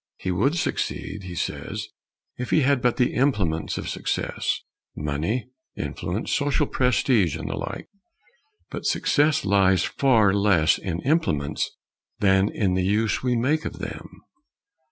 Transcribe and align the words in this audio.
He 0.17 0.31
would 0.31 0.55
succeed, 0.57 1.25
he 1.25 1.35
says, 1.35 1.89
if 2.35 2.49
he 2.49 2.61
had 2.61 2.81
but 2.81 2.97
the 2.97 3.13
implements 3.13 3.77
of 3.77 3.87
success 3.87 4.61
money, 4.95 5.51
influence, 5.77 6.33
social 6.33 6.65
prestige, 6.65 7.35
and 7.37 7.47
the 7.51 7.55
like. 7.55 7.87
But 8.71 8.87
success 8.87 9.45
lies 9.45 9.83
far 9.83 10.33
less 10.33 10.79
in 10.79 11.01
implements 11.01 11.69
than 12.17 12.49
in 12.49 12.73
the 12.73 12.81
use 12.83 13.21
we 13.21 13.35
make 13.35 13.63
of 13.63 13.77
them. 13.77 14.09